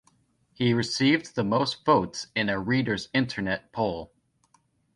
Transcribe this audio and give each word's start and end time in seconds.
He 0.55 0.73
received 0.73 1.35
the 1.35 1.43
most 1.43 1.85
votes 1.85 2.25
in 2.35 2.49
a 2.49 2.57
readers 2.59 3.07
internet 3.13 3.71
poll. 3.71 4.11